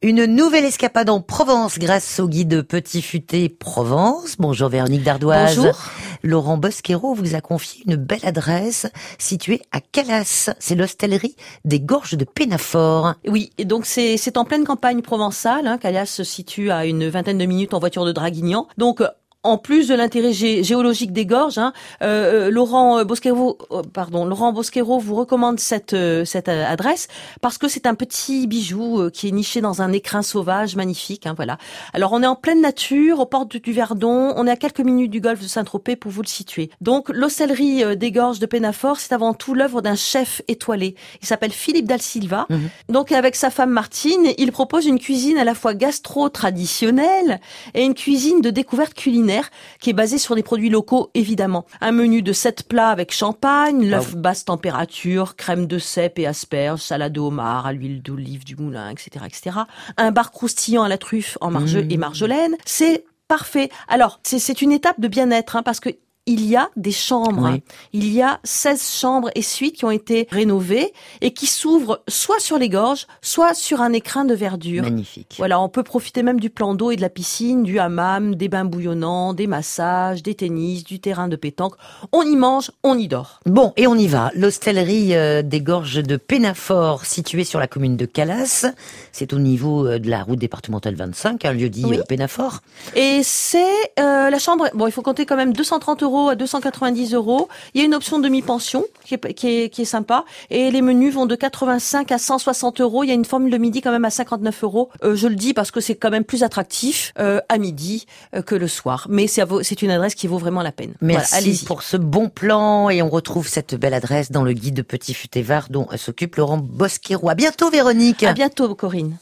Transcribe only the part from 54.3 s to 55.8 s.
température, crème de